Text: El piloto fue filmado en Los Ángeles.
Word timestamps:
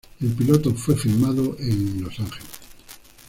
El 0.19 0.29
piloto 0.33 0.73
fue 0.73 0.95
filmado 0.97 1.55
en 1.59 2.01
Los 2.01 2.19
Ángeles. 2.19 2.49